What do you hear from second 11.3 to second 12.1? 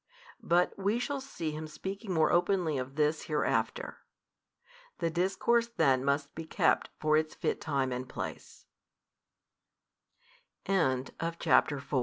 CHAPTER V.